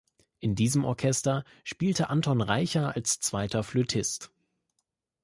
[0.39, 4.31] In diesem Orchester spielte Anton Reicha als zweiter Flötist.